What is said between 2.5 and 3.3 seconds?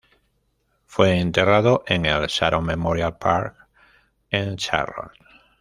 Memorial